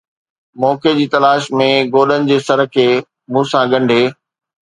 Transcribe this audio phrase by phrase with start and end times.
[0.61, 2.87] موقعي جي تلاش ۾ گوڏن جي سر کي
[3.31, 4.01] مون سان ڳنڍي